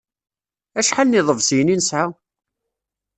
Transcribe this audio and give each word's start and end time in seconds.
Acḥal 0.79 1.07
n 1.07 1.19
iḍefsiyen 1.19 1.73
i 1.73 1.75
nesɛa? 1.77 2.05